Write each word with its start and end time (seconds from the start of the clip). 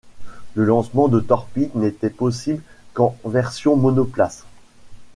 Le 0.55 0.65
lancement 0.65 1.09
de 1.09 1.19
torpille 1.19 1.69
n’était 1.75 2.09
possible 2.09 2.63
qu’en 2.95 3.15
version 3.23 3.75
monoplace. 3.75 4.45